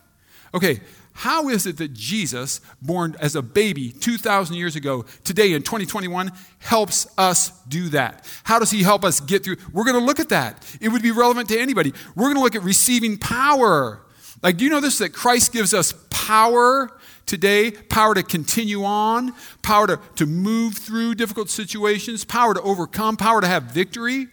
[0.52, 0.80] Okay,
[1.16, 6.30] How is it that Jesus, born as a baby 2,000 years ago, today in 2021,
[6.58, 8.30] helps us do that?
[8.44, 9.56] How does he help us get through?
[9.72, 10.62] We're going to look at that.
[10.78, 11.94] It would be relevant to anybody.
[12.14, 14.02] We're going to look at receiving power.
[14.42, 14.98] Like, do you know this?
[14.98, 16.90] That Christ gives us power
[17.24, 23.16] today, power to continue on, power to, to move through difficult situations, power to overcome,
[23.16, 24.26] power to have victory.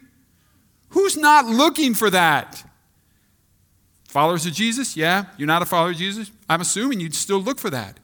[0.89, 2.69] Who's not looking for that?
[4.13, 4.95] Followers of Jesus?
[4.95, 5.25] Yeah.
[5.39, 6.29] You're not a follower of Jesus?
[6.47, 7.99] I'm assuming you'd still look for that.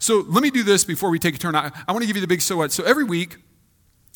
[0.00, 1.54] So let me do this before we take a turn.
[1.54, 2.72] I, I want to give you the big so what.
[2.72, 3.36] So every week,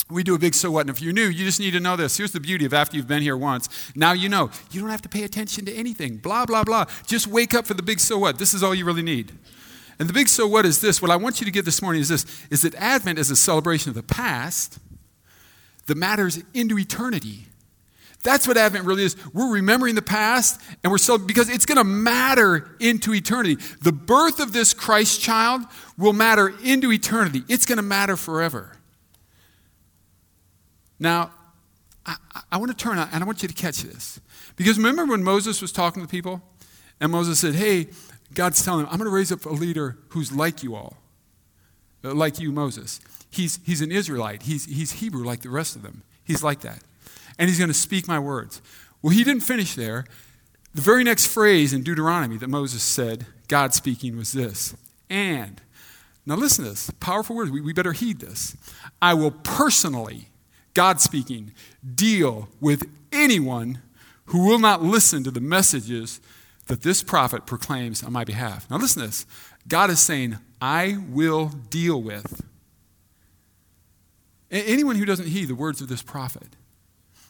[0.09, 0.81] we do a big so what.
[0.81, 2.17] And if you're new, you just need to know this.
[2.17, 3.69] Here's the beauty of after you've been here once.
[3.95, 4.49] Now you know.
[4.71, 6.17] You don't have to pay attention to anything.
[6.17, 6.83] Blah, blah, blah.
[7.05, 8.39] Just wake up for the big so what.
[8.39, 9.31] This is all you really need.
[9.99, 11.01] And the big so what is this.
[11.01, 13.37] What I want you to get this morning is this is that Advent is a
[13.37, 14.79] celebration of the past
[15.85, 17.47] that matters into eternity.
[18.27, 19.15] That's what Advent really is.
[19.33, 23.55] We're remembering the past, and we're so because it's going to matter into eternity.
[23.81, 25.61] The birth of this Christ child
[25.97, 27.43] will matter into eternity.
[27.47, 28.73] It's going to matter forever.
[30.99, 31.31] Now,
[32.05, 32.17] I,
[32.51, 34.19] I want to turn and I want you to catch this.
[34.57, 36.41] Because remember when Moses was talking to people?
[36.99, 37.87] And Moses said, Hey,
[38.33, 40.97] God's telling him, I'm going to raise up a leader who's like you all,
[42.03, 42.99] like you, Moses.
[43.29, 46.03] He's, he's an Israelite, he's, he's Hebrew like the rest of them.
[46.25, 46.83] He's like that
[47.37, 48.61] and he's going to speak my words.
[49.01, 50.05] Well, he didn't finish there.
[50.73, 54.75] The very next phrase in Deuteronomy that Moses said, God speaking, was this.
[55.09, 55.61] And,
[56.25, 58.57] now listen to this, powerful words, we, we better heed this.
[59.01, 60.29] I will personally,
[60.73, 61.53] God speaking,
[61.95, 63.81] deal with anyone
[64.25, 66.19] who will not listen to the messages
[66.67, 68.69] that this prophet proclaims on my behalf.
[68.69, 69.25] Now listen to this.
[69.67, 72.45] God is saying, I will deal with
[74.51, 76.55] anyone who doesn't heed the words of this prophet.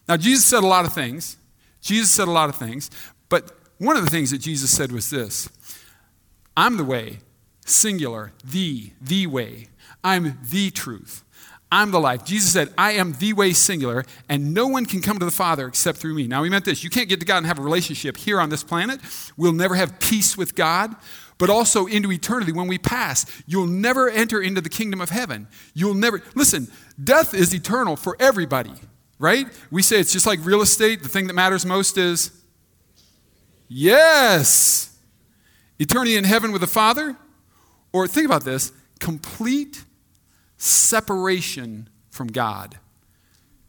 [0.07, 1.37] Now, Jesus said a lot of things.
[1.81, 2.89] Jesus said a lot of things.
[3.29, 5.49] But one of the things that Jesus said was this
[6.55, 7.19] I'm the way,
[7.65, 9.67] singular, the, the way.
[10.03, 11.23] I'm the truth.
[11.69, 12.23] I'm the life.
[12.23, 15.67] Jesus said, I am the way singular, and no one can come to the Father
[15.67, 16.25] except through me.
[16.25, 18.49] Now, he meant this you can't get to God and have a relationship here on
[18.49, 19.01] this planet.
[19.35, 20.95] We'll never have peace with God,
[21.37, 23.25] but also into eternity when we pass.
[23.45, 25.47] You'll never enter into the kingdom of heaven.
[25.73, 26.69] You'll never, listen,
[27.03, 28.73] death is eternal for everybody
[29.19, 29.47] right?
[29.71, 31.03] We say it's just like real estate.
[31.03, 32.31] The thing that matters most is
[33.67, 34.97] yes,
[35.79, 37.15] eternity in heaven with the Father.
[37.93, 39.83] Or think about this complete
[40.57, 42.77] separation from God.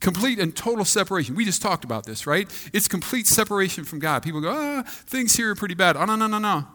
[0.00, 1.34] Complete and total separation.
[1.34, 2.48] We just talked about this, right?
[2.72, 4.22] It's complete separation from God.
[4.22, 5.96] People go, ah, things here are pretty bad.
[5.96, 6.66] Oh, no, no, no, no.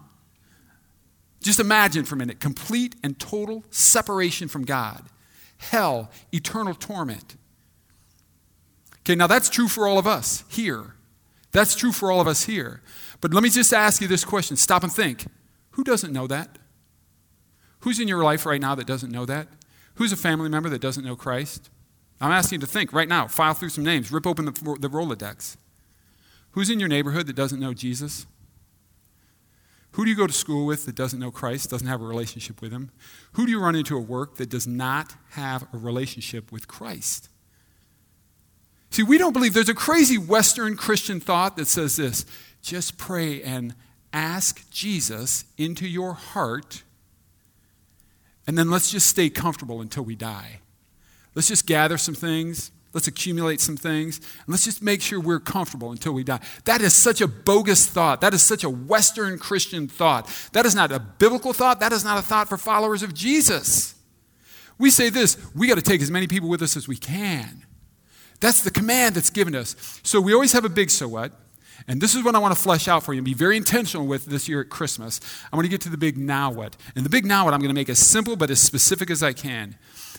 [1.42, 5.06] Just imagine for a minute complete and total separation from God.
[5.58, 7.36] Hell, eternal torment.
[9.04, 10.96] Okay, now that's true for all of us here.
[11.52, 12.82] That's true for all of us here.
[13.22, 14.58] But let me just ask you this question.
[14.58, 15.26] Stop and think.
[15.72, 16.58] Who doesn't know that?
[17.82, 19.48] Who's in your life right now that doesn't know that?
[19.96, 21.70] Who's a family member that doesn't know Christ?
[22.22, 23.28] I'm asking you to think right now.
[23.28, 24.12] File through some names.
[24.12, 25.58] Rip open the, the Rolodex.
[26.52, 28.26] Who's in your neighborhood that doesn't know Jesus?
[29.92, 32.62] Who do you go to school with that doesn't know Christ, doesn't have a relationship
[32.62, 32.92] with Him?
[33.34, 37.30] Who do you run into at work that does not have a relationship with Christ?
[38.94, 42.28] See, we don't believe there's a crazy Western Christian thought that says this
[42.62, 43.74] just pray and
[44.14, 46.84] ask Jesus into your heart,
[48.46, 50.60] and then let's just stay comfortable until we die.
[51.34, 52.70] Let's just gather some things.
[52.94, 54.18] Let's accumulate some things.
[54.18, 56.42] And let's just make sure we're comfortable until we die.
[56.66, 58.22] That is such a bogus thought.
[58.22, 60.30] That is such a Western Christian thought.
[60.52, 61.80] That is not a biblical thought.
[61.80, 63.96] That is not a thought for followers of Jesus.
[64.78, 67.66] We say this we got to take as many people with us as we can.
[68.44, 70.02] That's the command that's given us.
[70.04, 71.32] So we always have a big so what.
[71.88, 74.06] And this is what I want to flesh out for you and be very intentional
[74.06, 75.22] with this year at Christmas.
[75.54, 76.76] I want to get to the big now what.
[76.94, 79.24] And the big now what I'm going to make as simple but as specific as
[79.24, 79.78] I can.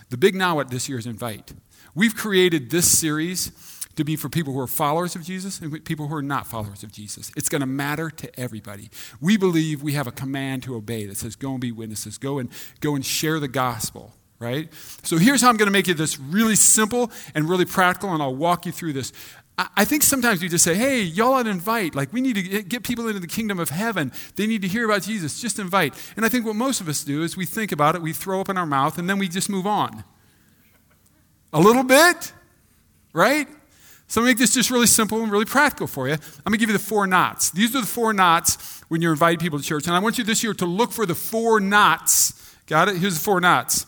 [0.08, 1.52] The big now what this year is invite.
[1.94, 3.52] We've created this series
[3.96, 6.82] to be for people who are followers of Jesus and people who are not followers
[6.82, 7.30] of Jesus.
[7.36, 8.88] It's going to matter to everybody.
[9.20, 12.38] We believe we have a command to obey that says, go and be witnesses, go
[12.38, 12.48] and,
[12.80, 14.68] go and share the gospel right?
[15.02, 18.22] So here's how I'm going to make it this really simple and really practical, and
[18.22, 19.12] I'll walk you through this.
[19.56, 21.94] I think sometimes we just say, hey, y'all ought to invite.
[21.94, 24.10] Like, we need to get people into the kingdom of heaven.
[24.34, 25.40] They need to hear about Jesus.
[25.40, 25.94] Just invite.
[26.16, 28.40] And I think what most of us do is we think about it, we throw
[28.40, 30.02] up in our mouth, and then we just move on.
[31.52, 32.32] A little bit,
[33.12, 33.46] right?
[34.08, 36.14] So I'm make this just really simple and really practical for you.
[36.14, 37.50] I'm going to give you the four knots.
[37.50, 39.86] These are the four knots when you're inviting people to church.
[39.86, 42.54] And I want you this year to look for the four knots.
[42.66, 42.96] Got it?
[42.96, 43.86] Here's the four knots.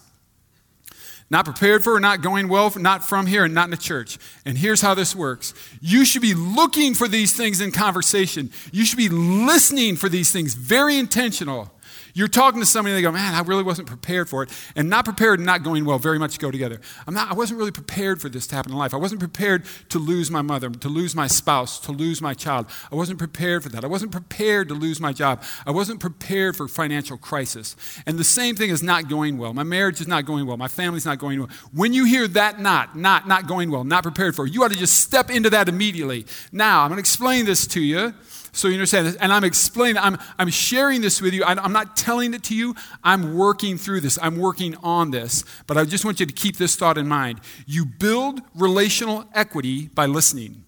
[1.29, 4.17] Not prepared for, not going well, not from here, and not in the church.
[4.45, 8.51] And here's how this works you should be looking for these things in conversation.
[8.73, 11.73] You should be listening for these things, very intentional.
[12.17, 14.49] You're talking to somebody and they go, man, I really wasn't prepared for it.
[14.75, 16.81] And not prepared and not going well very much go together.
[17.07, 18.95] I'm not, I wasn't really prepared for this to happen in life.
[18.95, 22.69] I wasn't prepared to lose my mother, to lose my spouse, to lose my child.
[22.91, 23.85] I wasn't prepared for that.
[23.85, 25.43] I wasn't prepared to lose my job.
[25.67, 27.77] I wasn't prepared for financial crisis.
[28.07, 29.53] And the same thing is not going well.
[29.53, 30.57] My marriage is not going well.
[30.57, 31.51] My family's not going well.
[31.75, 34.79] When you hear that not, not, not going well, not prepared for, you ought to
[34.79, 36.25] just step into that immediately.
[36.51, 38.15] Now, I'm going to explain this to you
[38.57, 39.17] so you understand this.
[39.17, 41.45] And I'm explaining, I'm, I'm sharing this with you.
[41.45, 42.75] I, I'm not telling it to you.
[43.05, 44.19] I'm working through this.
[44.23, 45.45] I'm working on this.
[45.67, 47.41] But I just want you to keep this thought in mind.
[47.67, 50.65] You build relational equity by listening.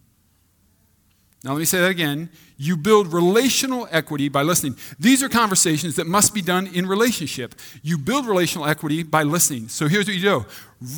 [1.44, 2.28] Now, let me say that again.
[2.56, 4.76] You build relational equity by listening.
[4.98, 7.54] These are conversations that must be done in relationship.
[7.82, 9.68] You build relational equity by listening.
[9.68, 10.46] So here's what you do.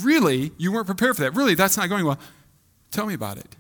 [0.03, 1.37] Really, you weren't prepared for that.
[1.37, 2.19] Really, that's not going well.
[2.91, 3.55] Tell me about it.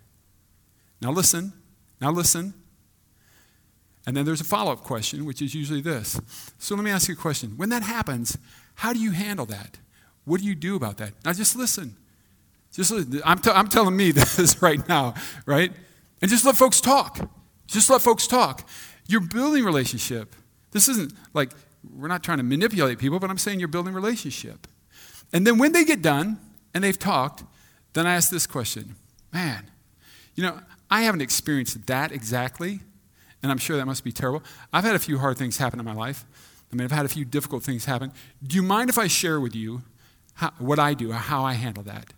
[1.01, 1.53] Now listen.
[2.01, 2.55] Now listen.
[4.07, 6.21] And then there's a follow up question, which is usually this.
[6.59, 7.53] So let me ask you a question.
[7.57, 8.39] When that happens,
[8.77, 9.79] how do you handle that?
[10.25, 11.13] What do you do about that?
[11.25, 11.97] Now just listen.
[12.73, 13.21] Just listen.
[13.25, 15.73] I'm, t- I'm telling me this right now, right?
[16.23, 17.31] And just let folks talk.
[17.67, 18.69] Just let folks talk.
[19.07, 20.35] You're building relationship.
[20.73, 21.53] This isn't like
[21.97, 24.67] we're not trying to manipulate people, but I'm saying you're building relationship.
[25.33, 26.39] And then when they get done
[26.75, 27.45] and they've talked,
[27.93, 28.97] then I ask this question
[29.33, 29.71] Man,
[30.35, 30.59] you know,
[30.91, 32.81] I haven't experienced that exactly,
[33.43, 34.43] and I'm sure that must be terrible.
[34.73, 36.25] I've had a few hard things happen in my life.
[36.73, 38.13] I mean, I've had a few difficult things happen.
[38.43, 39.83] Do you mind if I share with you
[40.35, 42.13] how, what I do, how I handle that?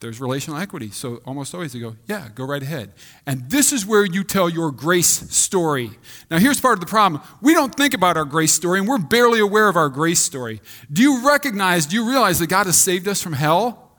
[0.00, 0.90] There's relational equity.
[0.90, 2.92] So almost always they go, yeah, go right ahead.
[3.26, 5.90] And this is where you tell your grace story.
[6.30, 7.20] Now, here's part of the problem.
[7.40, 10.60] We don't think about our grace story, and we're barely aware of our grace story.
[10.92, 13.96] Do you recognize, do you realize that God has saved us from hell?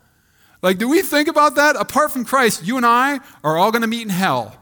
[0.62, 1.75] Like, do we think about that?
[1.75, 4.55] Apart from Christ, you and I are all going to meet in hell.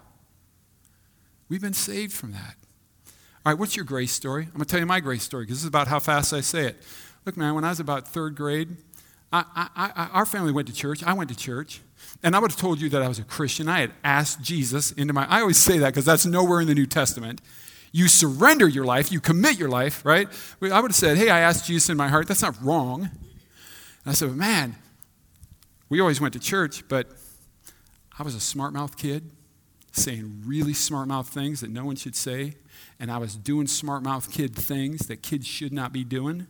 [1.50, 2.56] We've been saved from that.
[3.46, 4.44] All right, what's your grace story?
[4.44, 6.42] I'm going to tell you my grace story because this is about how fast I
[6.42, 6.84] say it.
[7.26, 8.76] Look, man, when I was about third grade,
[9.32, 11.04] I, I, I, our family went to church.
[11.04, 11.82] I went to church.
[12.24, 13.70] And I would have told you that I was a Christian.
[13.70, 15.26] I had asked Jesus into my.
[15.28, 17.42] I always say that because that's nowhere in the New Testament.
[17.92, 20.28] You surrender your life, you commit your life, right?
[20.62, 22.28] I would have said, hey, I asked Jesus in my heart.
[22.28, 23.04] That's not wrong.
[23.04, 23.12] And
[24.06, 24.76] I said, man,
[25.90, 27.08] we always went to church, but
[28.20, 29.32] I was a smart mouth kid
[29.98, 32.54] saying really smart mouth things that no one should say.
[33.00, 36.48] And I was doing smart mouth kid things that kids should not be doing.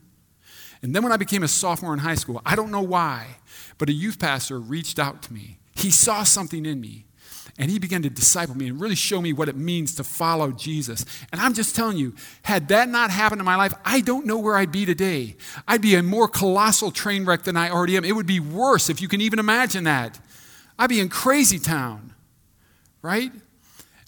[0.81, 3.37] And then when I became a sophomore in high school, I don't know why,
[3.77, 5.57] but a youth pastor reached out to me.
[5.75, 7.05] He saw something in me.
[7.59, 10.51] And he began to disciple me and really show me what it means to follow
[10.51, 11.05] Jesus.
[11.31, 14.37] And I'm just telling you, had that not happened in my life, I don't know
[14.37, 15.35] where I'd be today.
[15.67, 18.05] I'd be a more colossal train wreck than I already am.
[18.05, 20.19] It would be worse if you can even imagine that.
[20.77, 22.13] I'd be in crazy town,
[23.07, 23.31] right?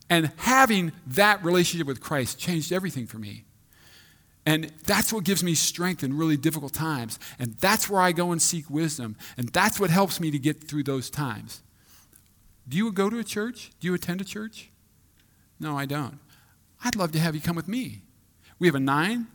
[0.10, 3.46] And having that relationship with Christ changed everything for me.
[4.46, 7.20] And that's what gives me strength in really difficult times.
[7.38, 9.16] And that's where I go and seek wisdom.
[9.38, 11.62] And that's what helps me to get through those times.
[12.68, 13.72] Do you go to a church?
[13.80, 14.70] Do you attend a church?
[15.60, 16.20] No, I don't.
[16.84, 18.02] I'd love to have you come with me.
[18.58, 19.28] We have a 9,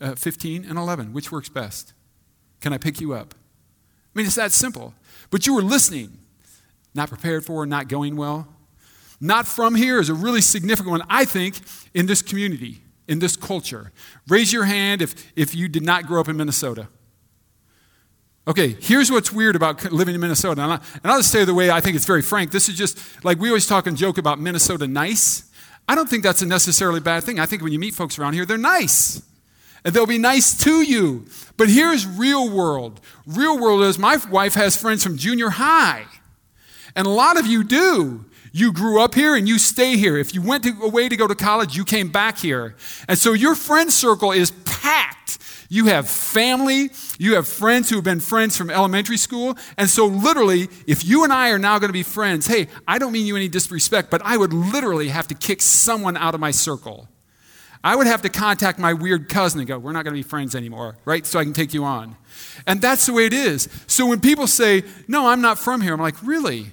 [0.00, 1.12] uh, 15, and 11.
[1.12, 1.92] Which works best?
[2.60, 3.34] Can I pick you up?
[3.34, 4.94] I mean, it's that simple.
[5.30, 6.18] But you were listening,
[6.94, 8.48] not prepared for, not going well.
[9.20, 11.60] Not from here is a really significant one, I think,
[11.94, 13.92] in this community in this culture?
[14.28, 16.88] Raise your hand if, if you did not grow up in Minnesota.
[18.48, 20.62] Okay, here's what's weird about living in Minnesota.
[20.62, 22.52] And, I, and I'll just say the way I think it's very frank.
[22.52, 25.50] This is just like we always talk and joke about Minnesota nice.
[25.88, 27.40] I don't think that's a necessarily bad thing.
[27.40, 29.22] I think when you meet folks around here, they're nice.
[29.84, 31.26] And they'll be nice to you.
[31.56, 33.00] But here's real world.
[33.24, 36.06] Real world is my wife has friends from junior high.
[36.96, 38.24] And a lot of you do.
[38.56, 40.16] You grew up here and you stay here.
[40.16, 42.74] If you went to, away to go to college, you came back here.
[43.06, 45.36] And so your friend circle is packed.
[45.68, 46.88] You have family,
[47.18, 49.58] you have friends who have been friends from elementary school.
[49.76, 52.98] And so, literally, if you and I are now going to be friends, hey, I
[52.98, 56.40] don't mean you any disrespect, but I would literally have to kick someone out of
[56.40, 57.08] my circle.
[57.84, 60.26] I would have to contact my weird cousin and go, We're not going to be
[60.26, 61.26] friends anymore, right?
[61.26, 62.16] So I can take you on.
[62.66, 63.68] And that's the way it is.
[63.86, 66.68] So when people say, No, I'm not from here, I'm like, Really?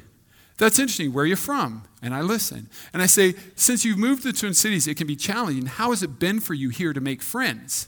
[0.57, 1.13] That's interesting.
[1.13, 1.83] Where are you from?
[2.01, 2.69] And I listen.
[2.93, 5.65] And I say, since you've moved to the Twin Cities, it can be challenging.
[5.65, 7.87] How has it been for you here to make friends?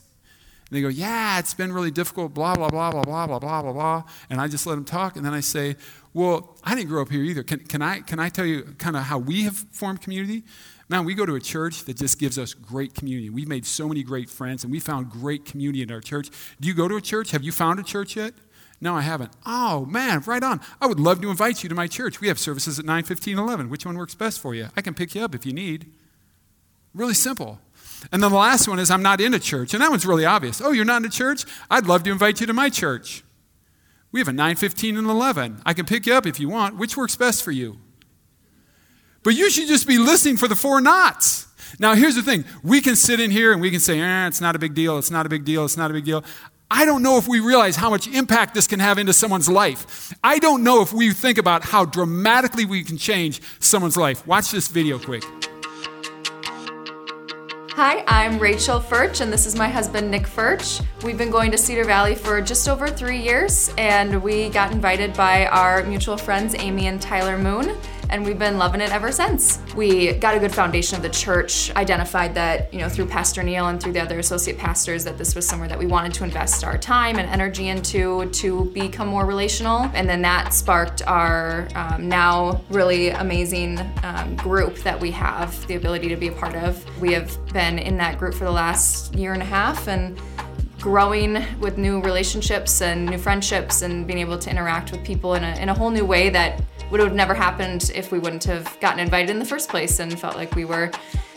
[0.68, 3.62] And they go, yeah, it's been really difficult, blah, blah, blah, blah, blah, blah, blah,
[3.62, 4.02] blah, blah.
[4.28, 5.16] And I just let them talk.
[5.16, 5.76] And then I say,
[6.12, 7.44] well, I didn't grow up here either.
[7.44, 10.42] Can, can, I, can I tell you kind of how we have formed community?
[10.88, 13.30] Man, we go to a church that just gives us great community.
[13.30, 16.30] We've made so many great friends, and we found great community in our church.
[16.60, 17.30] Do you go to a church?
[17.32, 18.34] Have you found a church yet?
[18.80, 19.32] No, I haven't.
[19.46, 20.60] Oh, man, right on.
[20.80, 22.20] I would love to invite you to my church.
[22.20, 23.70] We have services at 9, 15, 11.
[23.70, 24.68] Which one works best for you?
[24.76, 25.92] I can pick you up if you need.
[26.94, 27.58] Really simple.
[28.12, 29.72] And then the last one is I'm not in a church.
[29.72, 30.60] And that one's really obvious.
[30.60, 31.44] Oh, you're not in a church?
[31.70, 33.24] I'd love to invite you to my church.
[34.12, 35.60] We have a 9:15 and 11.
[35.66, 36.76] I can pick you up if you want.
[36.76, 37.78] Which works best for you?
[39.22, 41.48] But you should just be listening for the four knots.
[41.78, 42.44] Now, here's the thing.
[42.62, 44.98] We can sit in here and we can say, eh, it's not a big deal,
[44.98, 46.24] it's not a big deal, it's not a big deal.
[46.70, 50.12] I don't know if we realize how much impact this can have into someone's life.
[50.24, 54.26] I don't know if we think about how dramatically we can change someone's life.
[54.26, 55.22] Watch this video quick.
[57.70, 60.82] Hi, I'm Rachel Furch, and this is my husband, Nick Furch.
[61.04, 65.14] We've been going to Cedar Valley for just over three years, and we got invited
[65.14, 67.76] by our mutual friends, Amy and Tyler Moon
[68.10, 69.60] and we've been loving it ever since.
[69.74, 73.68] We got a good foundation of the church, identified that, you know, through Pastor Neal
[73.68, 76.64] and through the other associate pastors, that this was somewhere that we wanted to invest
[76.64, 79.90] our time and energy into to become more relational.
[79.94, 85.74] And then that sparked our um, now really amazing um, group that we have the
[85.74, 86.84] ability to be a part of.
[87.00, 90.18] We have been in that group for the last year and a half and
[90.86, 95.42] growing with new relationships and new friendships and being able to interact with people in
[95.42, 96.62] a, in a whole new way that
[96.92, 100.16] would have never happened if we wouldn't have gotten invited in the first place and
[100.16, 100.88] felt like we were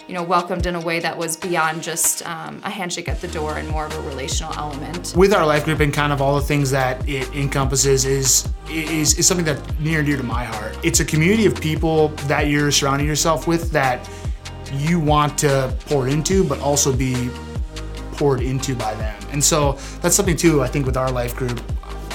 [0.08, 3.28] you know, welcomed in a way that was beyond just um, a handshake at the
[3.30, 5.16] door and more of a relational element.
[5.18, 9.18] With our life group and kind of all the things that it encompasses is is,
[9.18, 10.78] is something that's near and dear to my heart.
[10.84, 14.08] It's a community of people that you're surrounding yourself with that
[14.74, 17.32] you want to pour into, but also be
[18.20, 19.18] poured into by them.
[19.32, 20.62] And so that's something too.
[20.62, 21.58] I think with our life group,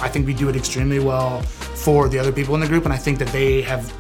[0.02, 2.92] I think we do it extremely well for the other people in the group, and
[2.92, 3.90] I think that they have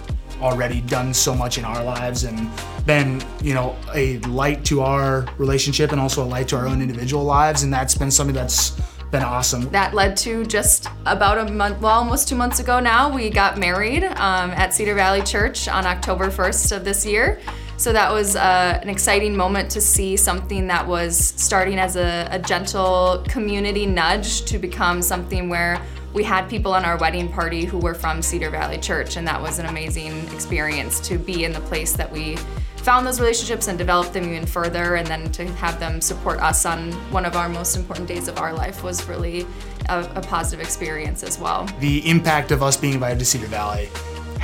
[0.42, 2.50] already done so much in our lives and
[2.84, 6.82] been, you know, a light to our relationship and also a light to our own
[6.82, 8.78] individual lives, and that's been something that's
[9.10, 9.70] been awesome.
[9.70, 13.56] That led to just about a month, well, almost two months ago now, we got
[13.56, 17.40] married um, at Cedar Valley Church on October 1st of this year.
[17.84, 22.26] So that was uh, an exciting moment to see something that was starting as a,
[22.30, 25.78] a gentle community nudge to become something where
[26.14, 29.38] we had people on our wedding party who were from Cedar Valley Church, and that
[29.38, 32.36] was an amazing experience to be in the place that we
[32.76, 36.64] found those relationships and developed them even further, and then to have them support us
[36.64, 39.46] on one of our most important days of our life was really
[39.90, 41.66] a, a positive experience as well.
[41.80, 43.90] The impact of us being invited to Cedar Valley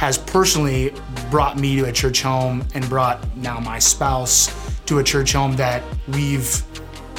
[0.00, 0.94] has personally
[1.30, 4.48] brought me to a church home and brought now my spouse
[4.86, 6.62] to a church home that we've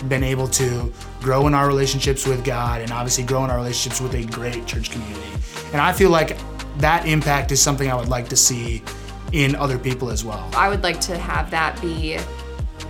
[0.10, 4.02] been able to grow in our relationships with God and obviously grow in our relationships
[4.02, 5.22] with a great church community.
[5.74, 6.40] And I feel like
[6.80, 8.82] that impact is something I would like to see
[9.32, 10.50] in other people as well.
[10.56, 12.18] I would like to have that be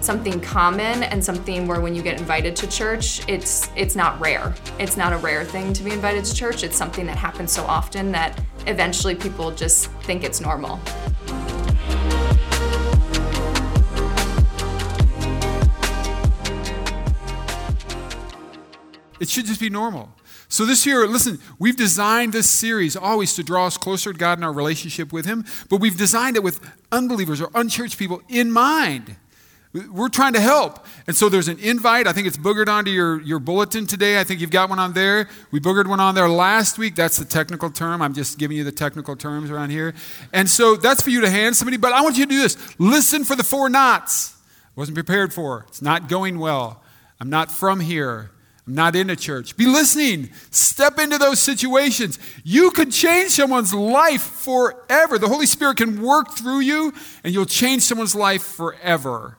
[0.03, 4.55] something common and something where when you get invited to church, it's it's not rare.
[4.79, 6.63] It's not a rare thing to be invited to church.
[6.63, 10.79] It's something that happens so often that eventually people just think it's normal.
[19.19, 20.09] It should just be normal.
[20.47, 24.39] So this year, listen, we've designed this series always to draw us closer to God
[24.39, 26.59] in our relationship with Him, but we've designed it with
[26.91, 29.15] unbelievers or unchurched people in mind.
[29.73, 30.85] We're trying to help.
[31.07, 32.05] And so there's an invite.
[32.05, 34.19] I think it's boogered onto your, your bulletin today.
[34.19, 35.29] I think you've got one on there.
[35.51, 36.95] We boogered one on there last week.
[36.95, 38.01] That's the technical term.
[38.01, 39.93] I'm just giving you the technical terms around here.
[40.33, 41.77] And so that's for you to hand somebody.
[41.77, 44.35] But I want you to do this listen for the four knots.
[44.65, 45.65] I wasn't prepared for.
[45.69, 46.83] It's not going well.
[47.21, 48.31] I'm not from here.
[48.67, 49.55] I'm not in a church.
[49.55, 50.31] Be listening.
[50.49, 52.19] Step into those situations.
[52.43, 55.17] You could change someone's life forever.
[55.17, 56.93] The Holy Spirit can work through you,
[57.23, 59.37] and you'll change someone's life forever.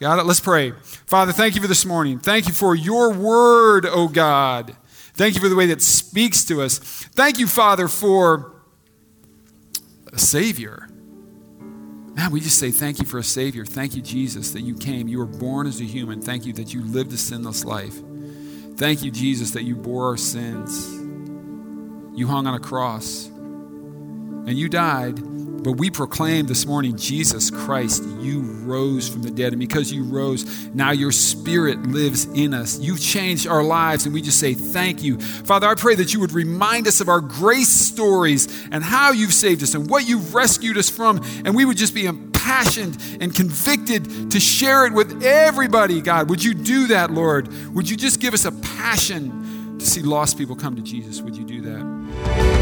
[0.00, 0.26] Got it?
[0.26, 0.72] Let's pray.
[1.06, 2.18] Father, thank you for this morning.
[2.20, 4.76] Thank you for your word, oh God.
[5.14, 6.78] Thank you for the way that speaks to us.
[6.78, 8.52] Thank you, Father, for
[10.12, 10.88] a Savior.
[11.60, 13.64] Man, we just say thank you for a Savior.
[13.64, 15.08] Thank you, Jesus, that you came.
[15.08, 16.20] You were born as a human.
[16.20, 17.96] Thank you that you lived a sinless life.
[18.76, 20.86] Thank you, Jesus, that you bore our sins.
[22.16, 25.18] You hung on a cross and you died.
[25.62, 29.52] But we proclaim this morning, Jesus Christ, you rose from the dead.
[29.52, 32.78] And because you rose, now your spirit lives in us.
[32.78, 35.18] You've changed our lives, and we just say thank you.
[35.18, 39.34] Father, I pray that you would remind us of our grace stories and how you've
[39.34, 41.20] saved us and what you've rescued us from.
[41.44, 46.30] And we would just be impassioned and convicted to share it with everybody, God.
[46.30, 47.48] Would you do that, Lord?
[47.74, 51.20] Would you just give us a passion to see lost people come to Jesus?
[51.20, 52.57] Would you do that?